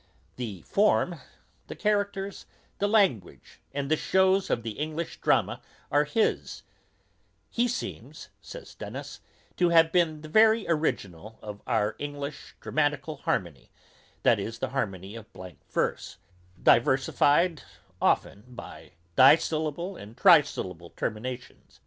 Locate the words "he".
7.51-7.67